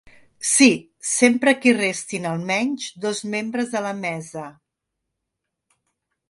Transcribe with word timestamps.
Sí, 0.51 0.67
sempre 1.09 1.53
que 1.65 1.69
hi 1.71 1.73
restin 1.77 2.25
almenys 2.29 2.87
dos 3.05 3.21
membres 3.35 3.71
de 3.75 3.83
la 3.89 3.93
mesa. 4.01 4.49